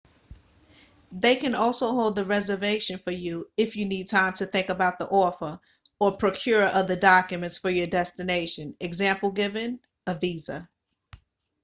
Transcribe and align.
they 1.11 1.35
can 1.35 1.53
also 1.53 1.85
hold 1.91 2.15
the 2.15 2.25
reservation 2.25 2.97
for 2.97 3.11
you 3.11 3.47
if 3.55 3.75
you 3.75 3.85
need 3.85 4.07
time 4.07 4.33
to 4.33 4.47
think 4.47 4.69
about 4.69 4.97
the 4.97 5.05
offer 5.07 5.59
or 5.99 6.17
procure 6.17 6.63
other 6.65 6.95
documents 6.95 7.59
for 7.59 7.69
your 7.69 7.85
destination 7.85 8.75
e.g. 8.81 9.77
visa 10.19 10.67